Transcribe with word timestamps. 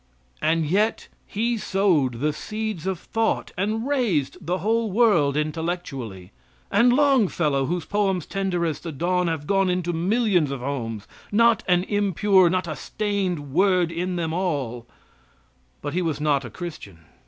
And 0.41 0.65
yet 0.65 1.09
he 1.27 1.59
sowed 1.59 2.21
the 2.21 2.33
seeds 2.33 2.87
of 2.87 2.97
thought, 2.97 3.51
and 3.55 3.87
raised 3.87 4.43
the 4.43 4.57
whole 4.57 4.89
world 4.91 5.37
intellectually. 5.37 6.31
And 6.71 6.91
Longfellow, 6.91 7.67
whose 7.67 7.85
poems, 7.85 8.25
tender 8.25 8.65
as 8.65 8.79
the 8.79 8.91
dawn, 8.91 9.27
have 9.27 9.45
gone 9.45 9.69
into 9.69 9.93
millions 9.93 10.49
of 10.49 10.59
homes, 10.61 11.07
not 11.31 11.61
an 11.67 11.83
impure, 11.83 12.49
not 12.49 12.67
a 12.67 12.75
stained 12.75 13.53
word 13.53 13.91
in 13.91 14.15
them 14.15 14.33
all; 14.33 14.87
but 15.83 15.93
he 15.93 16.01
was 16.01 16.19
not 16.19 16.43
a 16.43 16.49
Christian. 16.49 17.01